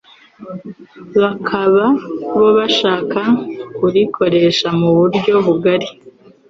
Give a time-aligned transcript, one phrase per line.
[1.21, 1.85] bakaba
[2.37, 3.21] bo bashaka
[3.75, 5.89] kurikoresha mu buryo bugari